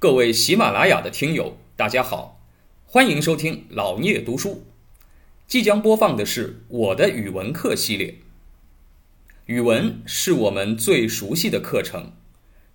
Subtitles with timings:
[0.00, 2.38] 各位喜马拉雅的听友，大家好，
[2.86, 4.62] 欢迎收听老聂读书。
[5.48, 8.14] 即将播放的是我的语文课系列。
[9.46, 12.12] 语文是我们最熟悉的课程，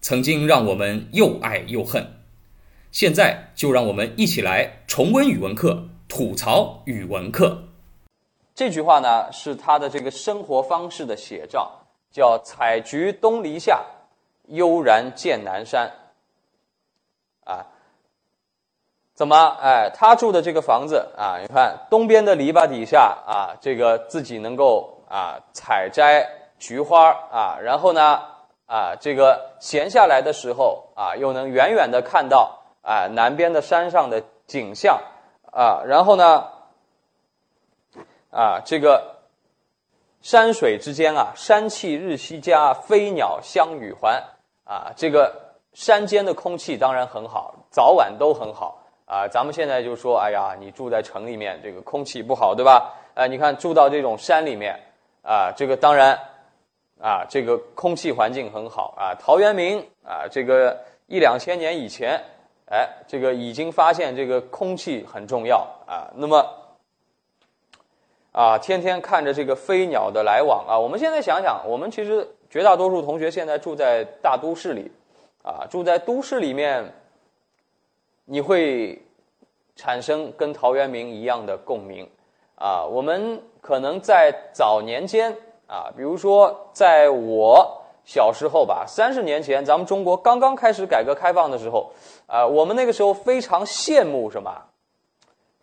[0.02, 2.20] 曾经让我们又爱又恨。
[2.92, 7.70] 现在就让我们一起来重温语文课，吐槽语文课。
[8.54, 13.82] 这句话呢，是他的这个生活方式的写照，叫“采菊东篱下，
[14.50, 15.90] 悠然见南山”。
[17.46, 17.68] 啊，
[19.16, 19.58] 怎么？
[19.62, 26.28] 哎，他住的这个房子啊，你看东边的篱笆底下啊，这个自己能够啊采摘
[26.58, 28.22] 菊花啊，然后呢
[28.66, 35.02] 啊，这个闲下来的时候啊，又能远远的看到啊南边的山上的景象
[35.52, 36.48] 啊，然后呢
[38.32, 39.18] 啊这个
[40.22, 44.24] 山水之间啊，山气日夕佳，飞鸟相与还
[44.66, 45.42] 啊，这个。
[45.76, 48.83] 山间的空气当然很好，早晚都很好
[49.14, 49.28] 啊。
[49.28, 52.96] 咱们现在就说，哎呀，你住在城里面，这个空气不好，对吧？
[53.14, 54.76] 哎，你看住到这种山里面
[55.22, 56.18] 啊，这个当然
[57.00, 59.14] 啊，这个空气环境很好啊。
[59.20, 60.76] 陶渊明啊，这个
[61.06, 62.20] 一两千年以前，
[62.72, 66.10] 哎，这个已经发现这个空气很重要啊。
[66.16, 66.44] 那么
[68.32, 74.92] 啊，天天看着这个飞鸟的来往啊，我们现在想想，我们其实绝大多数同学现在住在大都市里。
[75.44, 76.94] 啊，住在都市里面，
[78.26, 79.02] 你会
[79.76, 82.10] 产生跟陶渊明一样的共鸣
[82.56, 82.86] 啊。
[82.86, 85.36] 我们可能在早年间
[85.68, 91.92] 啊，比如说在我小时候吧，三十年前，咱们中国刚刚开始改革开放的时候
[92.28, 94.52] 啊，我们那个时候非常羡慕什么？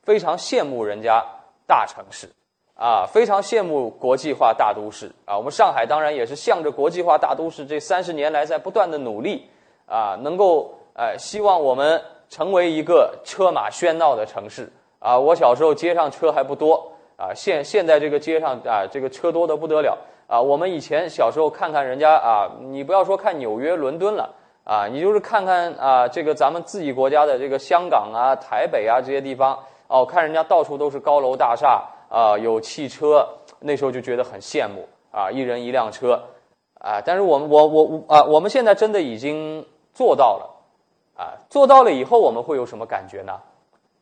[0.03, 1.25] 非常羡慕人家
[1.67, 2.29] 大城市
[2.75, 5.37] 啊，非常羡慕国际化大都市啊。
[5.37, 9.49] 我们上海当然也是向着国际化大都市这三十年来在不断的努力。
[9.87, 12.01] 啊，能够呃，希望我们
[12.31, 15.19] 成为一个车马喧闹的城市啊！
[15.19, 20.41] 我小时候街上车还不多啊，现现在这个街上啊，这个车多的不得了啊！
[20.41, 24.33] 我们以前小时候看看人家啊，你不要说看纽约、伦敦了
[24.65, 33.29] 啊，你就是看看啊，这个咱们自己国家的这个香港啊、台北啊这些地方哦，看人家到处都是高楼大厦啊，有汽车，
[33.59, 36.23] 那时候就觉得很羡慕啊，一人一辆车
[36.79, 37.03] 啊！
[37.05, 39.67] 但是我们我我啊，我们现在真的已经。
[39.93, 40.49] 做到了，
[41.21, 43.39] 啊，做到了以后我们会有什么感觉呢？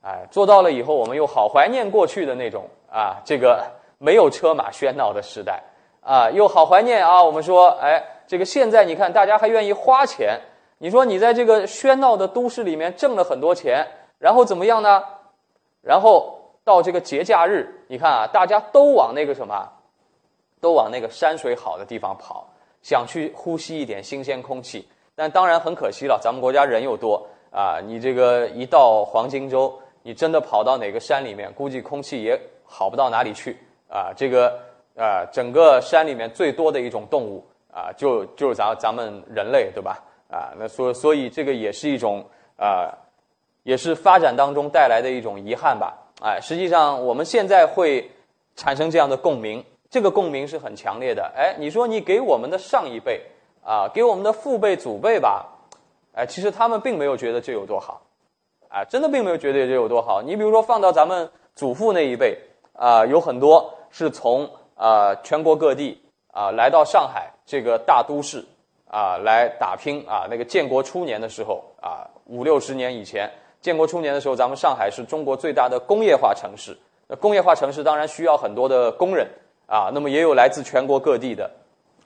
[0.03, 3.61] 哎，做到了以后我们又好怀念过去的那种啊，这个
[3.99, 5.61] 没有车马喧闹的时代
[6.01, 7.21] 啊，又好怀念啊。
[7.21, 10.41] 我们说，哎，这个现在你看大家还愿意花钱，
[10.79, 13.85] 你说你在这个喧闹的都市里面挣了很多钱，
[14.21, 15.03] 然后怎么样呢？
[15.83, 19.69] 然后到这个节假日，你看啊，大家都往那个什么，
[20.61, 22.47] 都往那个山水好的地方跑，
[22.81, 24.89] 想去呼吸一点新鲜空气。
[25.19, 27.21] 但当然很可惜了，咱们国家人又多
[27.51, 27.81] 啊！
[27.85, 33.57] 你这个一到黄金周，你真的跑到哪个山里面，估计空气也好不到哪里去
[33.91, 34.13] 啊！
[34.17, 34.57] 这个
[34.97, 39.99] 啊，整个山里面最多的一种动物啊，就就是咱咱们人类，对吧？
[40.31, 42.25] 啊，那所所以这个也是一种
[42.57, 42.97] 啊，
[43.65, 45.99] 也是发展当中带来的一种遗憾吧？
[46.23, 48.09] 哎，实际上我们现在会
[48.55, 51.29] 产生这样的共鸣，这个共鸣是很强烈的。
[51.35, 53.21] 哎，你说你给我们的上一辈。
[53.65, 55.47] 啊，给我们的父辈、祖辈吧，
[56.15, 58.01] 哎，其实他们并没有觉得这有多好，
[58.69, 60.23] 啊，真的并没有觉得这有多好。
[60.23, 62.39] 你比如说，放到咱们祖父那一辈，
[62.73, 66.01] 啊，有很多是从啊全国各地
[66.33, 68.45] 啊来到上海这个大都市
[68.89, 70.27] 啊来打拼啊。
[70.31, 73.31] 那个建国初年的时候啊，五六十年以前，
[73.61, 76.77] 建国初年的时候，咱们上海是中国最大的工业化城市。
[77.07, 79.27] 那工业化城市当然需要很多的工人
[79.67, 81.51] 啊，那么也有来自全国各地的。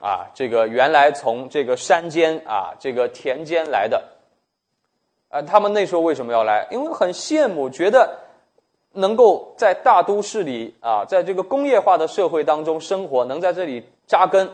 [0.03, 4.03] 啊，这个原来从这个山间啊，这个田间来的，
[5.29, 6.67] 啊，他们那时候为什么要来？
[6.71, 8.19] 因为很羡慕，觉得
[8.91, 14.51] 能够在大都市里啊，在这个工业化的社会当中生活，能在这里扎根，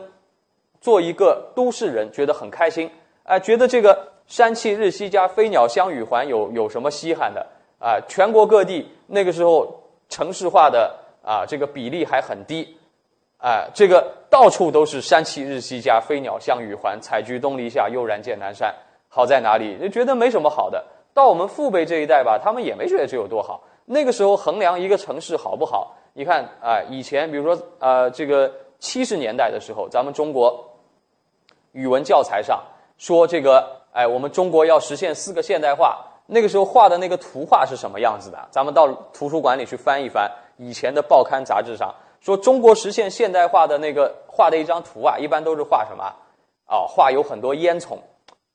[0.80, 2.88] 做一个都市人，觉得很开心。
[3.24, 7.44] 啊，觉得这个山气日夕佳，飞鸟相与还，有有什么稀罕的？
[7.80, 12.76] 啊，全国各地那个时候城市化的啊，这个比例还很低。
[13.42, 18.74] 哎，这个到处都是山气日夕佳，飞鸟相与还，采菊东篱下，悠然见南山。
[19.08, 19.78] 好在哪里？
[19.78, 20.84] 就觉得没什么好的。
[21.14, 23.62] 到我们父辈这一代吧，他们也没觉得这有多好。
[23.86, 30.62] 那个时候衡量一个城市好不好，你看啊，以前比如说呃，这个七十年代的时候，咱们中国
[31.72, 32.62] 语文教材上
[32.98, 35.98] 说这个，哎，我们中国要实现四个现代化。
[36.26, 38.38] 那个时候画的那个图画是什么样子的？
[38.50, 41.92] 咱们到图书馆里去翻一翻以前的报刊杂志上。
[42.20, 46.14] 说中国实现现代化的那个画的一张图啊，一般都是画什么？
[46.66, 47.98] 哦，画有很多烟囱，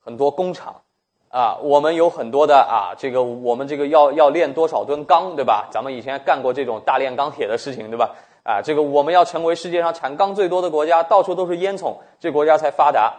[0.03, 0.81] 很多工厂，
[1.29, 5.67] 啊，我们有很多的啊，这个我们这个要要炼多少吨钢，对吧？
[5.71, 8.15] 咱们以前干过这种大炼钢铁的事情，对吧？
[8.43, 13.13] 啊，这个我们要成为世界上产钢最多的国家，到处都是烟囱，这国家才发达。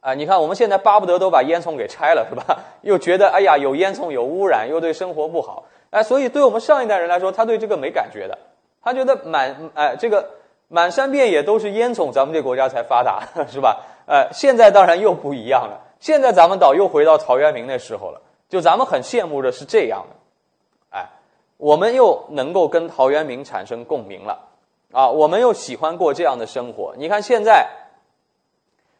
[0.00, 2.58] 啊，你看我们现在巴不得都把烟囱给拆了，是吧？
[2.82, 5.64] 又觉得哎呀有烟囱有污染，又对生活不好。
[5.90, 8.36] 哎，所以对我们上一代人来说，他对这个没感觉的，
[8.84, 10.28] 他觉得满哎这个
[10.68, 13.80] 满山遍野都是烟囱，咱们这国家才发达， 是吧？
[14.06, 15.80] 呃，现在当然又不一样了。
[15.98, 18.20] 现在咱们岛又回到陶渊明那时候了，
[18.50, 20.16] 就咱们很羡慕的是这样的，
[20.90, 21.08] 哎，
[21.56, 24.38] 我们又能够跟陶渊明产生共鸣了，
[24.92, 26.94] 啊，我们又喜欢过这样的生活。
[26.98, 27.66] 你看现在，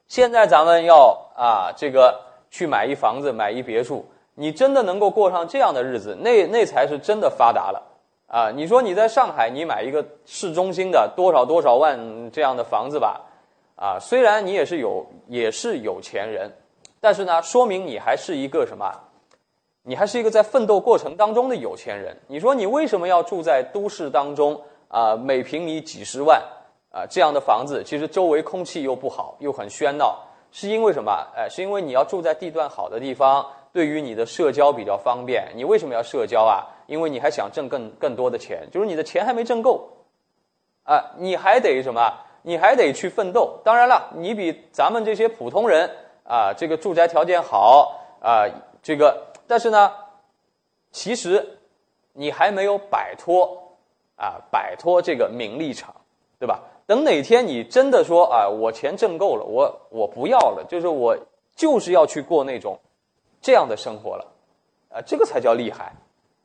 [0.08, 7.82] 现在咱们要啊，这个去买一房子，买一别墅，你真的能够过上这样的日子，那那才是真的发达了，
[8.26, 13.21] 啊，你说你在上海，你买一个市中心的多少多少万这样的房子吧，
[13.76, 16.50] 啊，虽然你也是有也是有钱人。
[17.00, 18.91] 但是呢，说明你还是一个什么？
[19.82, 22.17] 你还是一个在奋斗过程当中的有钱人。
[22.26, 25.15] 你说你为什么要住在都市当中啊？
[25.15, 26.43] 每平米几十万
[26.91, 30.19] 啊这样的房子，其实周围空气又不好，又很喧闹，
[30.50, 31.12] 是因为什么？
[31.37, 33.44] 哎，是因为你要住在地段好的地方，
[33.75, 35.53] 对于你的社交比较方便。
[35.55, 36.65] 你为什么要社交啊？
[36.87, 39.87] 因为你还想挣更更多的钱，就是你的钱还没挣够
[40.85, 42.15] 啊，你还得什么？
[42.41, 43.61] 你还得去奋斗。
[43.62, 45.91] 当然了，你比咱们这些普通人。
[46.26, 48.49] 啊，这个住宅条件好啊，
[48.82, 49.93] 这个，但是呢，
[50.91, 51.59] 其实
[52.15, 53.76] 你还没有摆脱
[54.17, 55.94] 啊，摆脱这个名利场，
[56.38, 56.62] 对吧？
[56.87, 61.15] 等哪天你真的说啊，我钱挣够了，我我不要了，就是我
[61.55, 62.79] 就是要去过那种
[63.44, 64.32] 这样的生活了，
[64.88, 65.93] 啊，这个才叫厉害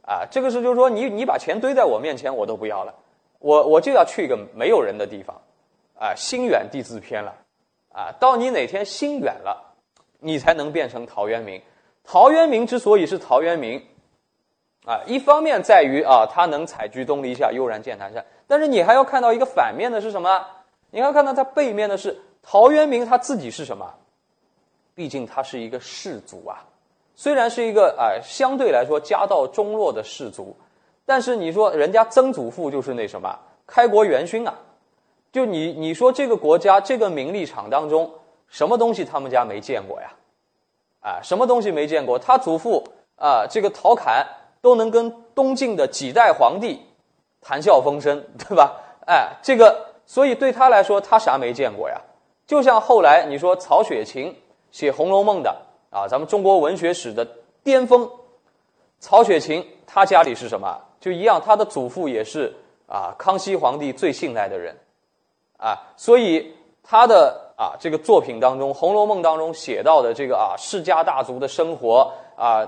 [0.05, 0.27] 啊！
[0.29, 2.93] 这个是就是说，你你把钱堆在我面前，我都不要了，
[3.39, 5.41] 我我就要去一个没有人的地方，
[5.97, 7.33] 啊，心远地自偏了，
[7.93, 9.65] 啊，到你哪天心远了。
[10.21, 11.61] 你才能变成陶渊明。
[12.03, 13.81] 陶渊明之所以是陶渊明，
[14.85, 18.25] 啊，一方面在于啊，他能采菊东篱下，悠然见南山。
[18.45, 20.45] 但是你还要看到一个反面的是什么？
[20.91, 23.93] 你要看到他背面的是陶渊明他自己是什么？
[24.93, 26.65] 毕竟他是一个士族啊，
[27.19, 30.55] 虽然是一个啊相对来说家道中落的士族，
[31.05, 33.37] 但是你说人家曾祖父就是那什么
[33.67, 34.53] 开国元勋啊，
[35.29, 38.09] 就你你说这个国家这个名利场当中。
[38.47, 40.13] 什么东西他们家没见过呀？
[41.01, 42.17] 啊，什么东西没见过？
[42.17, 42.87] 他祖父
[43.17, 44.25] 啊，这个陶侃
[44.61, 46.81] 都能跟东晋的几代皇帝
[47.41, 48.81] 谈笑风生，对吧？
[49.05, 51.99] 哎，这个，所以对他来说，他啥没见过呀？
[52.47, 54.33] 就像后来你说曹雪芹
[54.71, 55.53] 写《红楼梦》的
[55.89, 57.27] 啊，咱们中国文学史的
[57.63, 58.09] 巅峰，
[58.99, 60.79] 曹雪芹他家里是什么？
[60.99, 62.53] 就一样，他的祖父也是
[62.87, 64.75] 啊，康熙皇帝最信赖的人，
[65.57, 67.47] 啊，所以他的。
[67.59, 72.65] 啊，这个作品当中，《红楼梦》当中写到的这个啊，世家大族的生活啊，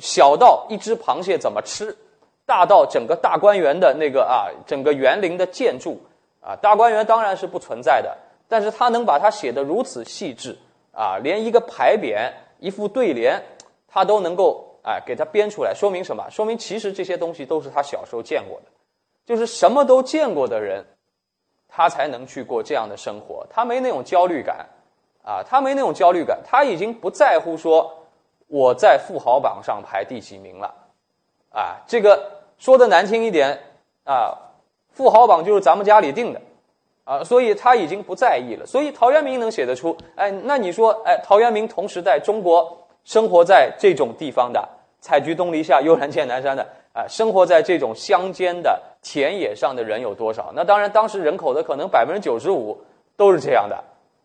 [0.00, 1.96] 小到一只螃蟹怎么吃，
[2.44, 6.00] 大到整个大观园的那个啊，整个园林的建筑
[6.40, 8.18] 啊，大观园当然是不存在的，
[8.48, 10.58] 但是他能把它写得如此细致
[10.98, 13.40] 啊，连一个牌匾、一副对联，
[13.86, 16.28] 他都能够啊给他编出来，说明什么？
[16.28, 18.66] 说明其实这些东西都是他小时候见过的，
[19.24, 20.84] 就是什么都见过的人。
[21.70, 24.66] 他才能去过这样的生活，他没那种焦虑感，
[25.22, 27.94] 啊，他没那种焦虑感，他已经不在乎说
[28.46, 30.74] 我在富豪榜上排第几名了，
[31.50, 33.62] 啊，这个说的难听一点，
[34.04, 34.34] 啊，
[34.90, 36.40] 富豪榜就是咱们家里定的，
[37.08, 38.66] 啊，所以他已经不在意了。
[38.66, 44.68] 所以陶渊明能写得出，哎，那你说，哎，陶渊明同时在中国生活在这种地方的，
[45.00, 46.66] 采菊东篱下，悠然见南山的。
[46.92, 50.52] 啊，生活在这种乡间的田野上的人有多少？
[50.54, 52.76] 那当然，当时人口的可能百分之九十五
[53.16, 53.76] 都是这样的，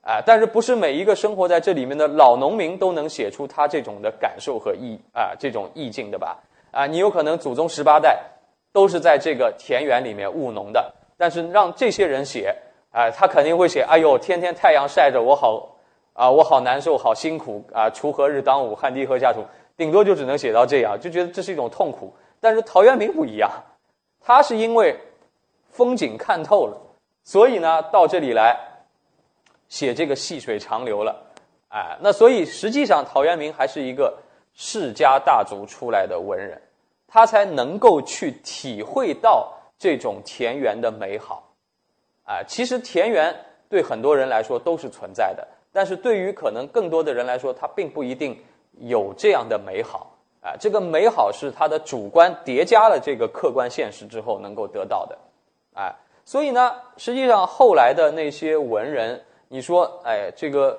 [0.02, 6.40] 啊，但是不是每一个生活在这里面的老农民都能写出他这种的感受和意啊这种意境的吧？
[6.72, 8.20] 啊，你有可能祖宗十八代
[8.72, 12.56] 都是在这个田园里面务农的，但是让这些人写，
[12.94, 15.68] 啊，他肯定会写，哎呦，天天太阳晒着我好，
[16.14, 19.44] 啊，我好难受，好辛苦啊，锄禾日当午，汗滴禾下土，
[19.76, 22.14] 顶多就只能写到这样，就觉得这是一种痛苦。
[22.40, 23.50] 但是陶渊明不一样，
[24.22, 24.96] 他是因为
[25.72, 26.78] 风景看透了，
[27.24, 28.56] 所以呢到这里来
[29.70, 31.16] 写这个细水长流了，
[31.70, 34.16] 哎，那所以实际上陶渊明还是一个
[34.54, 36.62] 世家大族出来的文人，
[37.08, 41.50] 他才能够去体会到这种田园的美好，
[42.26, 43.36] 啊，其实田园
[43.70, 48.38] 对很多人来说都是存在的，但是对于可能更多的人来说，它并不一定
[48.80, 50.10] 有这样的美好。
[50.46, 55.18] 啊，这个美好是他的主观叠加了这个客观现实之后能够得到的，
[55.74, 60.78] 哎，所以呢，实际上后来的那些文人，你说，哎，这个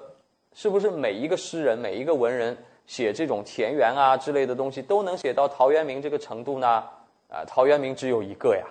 [0.53, 2.55] 是不是每一个诗人、每一个文人
[2.87, 6.85] 写这种田园啊之类的东西，都能写到陶渊明这个程度呢？
[7.31, 8.67] 啊，陶渊明只有一个呀，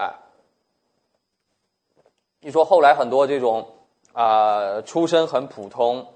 [0.00, 0.14] 啊，
[2.46, 3.66] 你说后来很多这种
[4.12, 6.06] 啊，出身很普通，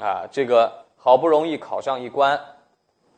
[0.00, 2.40] 啊，这个好不容易考上一官，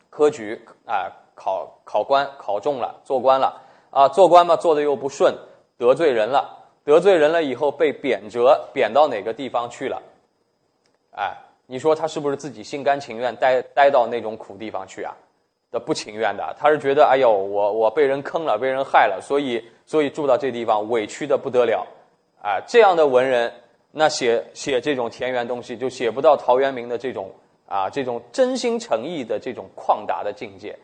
[0.09, 3.61] 科举啊，考考官考中了，做官了，
[3.91, 5.33] 啊，做官嘛，做的又不顺，
[5.77, 10.01] 得罪人了，得罪人了以后被贬谪，贬到哪个地方去了？
[11.15, 11.37] 哎。
[11.65, 15.15] 你说他是不是自己心甘情愿待待到那种苦地方去啊？
[15.71, 21.87] 的不情愿的，他是觉得哎呦，我我被人坑了，被人害了，所以所以住到这地方委屈的不得了，
[22.41, 23.51] 啊，这样的文人，
[23.91, 27.31] 那写写这种田园东西就写不到陶渊明的这种
[27.67, 30.77] 啊这种真心诚意的这种旷达的境界，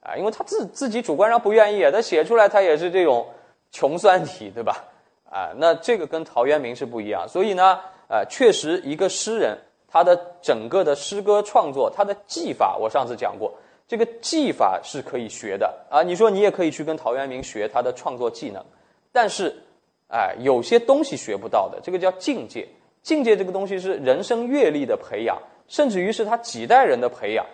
[0.00, 3.26] 啊，因为他自自己主观上不愿意，他写出来他也是这种
[3.70, 4.84] 穷酸体，对吧？
[5.30, 9.58] 啊，那这个跟陶渊明是不一样，所以呢，呃，确实一个诗人。
[9.96, 13.54] 他的整个的诗歌创作，他的技法，我上次讲过，
[13.86, 16.02] 这个技法是可以学的啊。
[16.02, 18.60] 你说你也可以去跟陶渊明学他的创作技能，
[19.12, 19.54] 但是，
[20.14, 22.68] 哎，有些东西学不到的，这个叫境界。
[23.02, 27.44] 境界这个东西是人生阅历的培养，甚至于是他几代人的培养，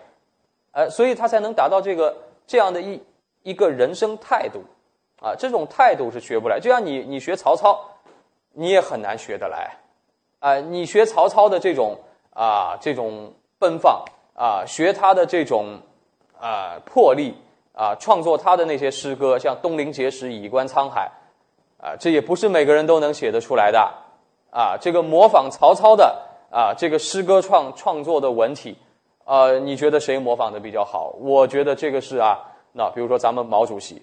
[0.71, 2.15] 呃，所以他才能达到这个
[2.45, 3.01] 这样的一
[3.41, 4.63] 一个人生态度
[5.19, 5.33] 啊。
[5.35, 7.79] 这种态度是学不来，就像你你学曹操，
[8.53, 9.71] 你也很难学得来
[10.39, 10.59] 啊。
[10.59, 11.97] 你学曹操的这种。
[12.33, 15.77] 啊，这种奔放啊，学他的这种
[16.39, 17.35] 啊魄力
[17.73, 21.11] 啊，创作他的那些诗歌，像“东临碣石，以观沧海”，
[21.81, 23.91] 啊，这也不是每个人都能写得出来的
[24.51, 24.77] 啊。
[24.79, 26.21] 这个模仿曹操的
[26.51, 28.77] 啊，这个诗歌创创作的文体，
[29.25, 31.15] 呃，你觉得谁模仿的比较好？
[31.19, 32.39] 我觉得这个是啊，
[32.73, 34.01] 那比如说咱们毛主席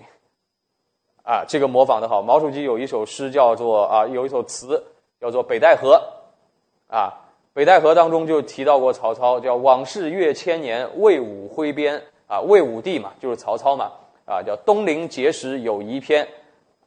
[1.23, 2.21] 啊，这个模仿的好。
[2.21, 4.83] 毛主席有一首诗叫做啊，有一首词
[5.21, 6.03] 叫做《北戴河》
[6.95, 7.15] 啊。
[7.55, 13.91] 北戴河当中就提到过曹操，叫“往事越千年，魏武挥鞭”啊，魏武帝嘛，就是曹操嘛，
[14.25, 16.29] 啊，叫“东临碣石，有遗篇”，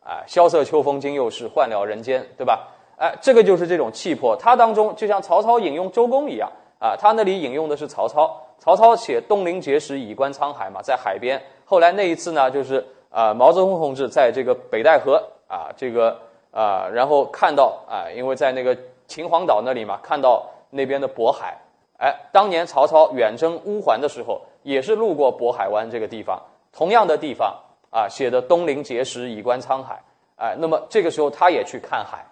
[0.03, 2.67] 啊，“萧瑟秋风今又是，换了人间”，对吧？
[2.97, 4.35] 哎，这个就是这种气魄。
[4.35, 8.41] 他当中就像曹操引用周公一样，啊，他那里引用的是曹操。
[8.59, 11.41] 曹操写“东临碣石，以观沧海”嘛，在海边。
[11.65, 16.19] 后来那一次呢，就是啊，毛泽东同志在这个北戴河啊，这个
[16.51, 18.77] 啊，然后看到啊，因为在那个
[19.07, 20.45] 秦皇岛那里嘛，看到。
[20.73, 21.57] 那边的渤海，
[21.97, 26.41] 哎，当年曹操远征乌桓的时候，也是路过渤海湾这个地方，
[26.71, 27.53] 同样的地方
[27.91, 30.01] 啊，写的“东临碣石，以观沧海”，
[30.37, 32.25] 哎，那么这个时候他也去看海，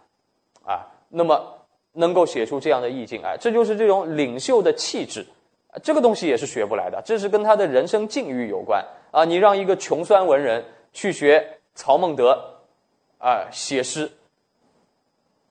[0.66, 1.60] 啊，那么
[1.94, 5.25] 能够写出这样的意境，哎，这就是这种领袖的气质，
[5.84, 9.24] 这个东西也是学不来的，这是跟他的人生境遇有关啊。
[9.25, 12.60] 你让一个穷酸文人去学曹孟德，
[13.20, 14.10] 啊，写诗。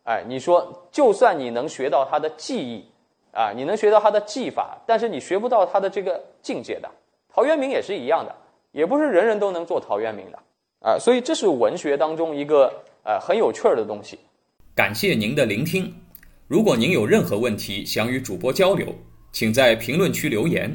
[0.04, 2.90] 哎，你说，就算你能学到他的技艺，
[3.30, 6.88] 啊，你能学到他的技法，但是你学不到他的这个境界的。
[7.28, 8.34] 陶渊明也是一样的，
[8.72, 10.38] 也不是人人都能做陶渊明的，
[10.80, 12.72] 啊，所以这是文学当中一个
[13.04, 14.18] 呃很有趣儿的东西。
[14.74, 15.92] 感谢您的聆听，
[16.46, 18.94] 如果您有任何问题想与主播交流，
[19.32, 20.70] 请在评论区留言。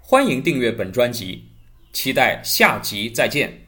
[0.00, 1.44] 欢迎订阅本专辑，
[1.92, 3.67] 期待下集再见。